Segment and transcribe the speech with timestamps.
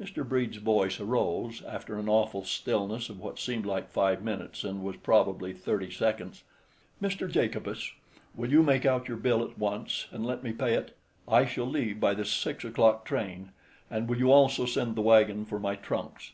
[0.00, 0.24] Mr.
[0.24, 4.94] Brede's voice arose, after an awful stillness of what seemed like five minutes, and was,
[4.94, 6.44] probably, thirty seconds:
[7.02, 7.28] "Mr.
[7.28, 7.90] Jacobus,
[8.36, 10.96] will you make out your bill at once, and let me pay it?
[11.26, 13.50] I shall leave by the six o'clock train.
[13.90, 16.30] And will you also send the wagon for my trunks?"